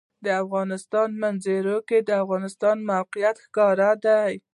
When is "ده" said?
4.03-4.17